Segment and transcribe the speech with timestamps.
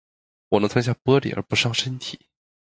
[0.49, 2.25] 我能吞下玻璃而不伤身体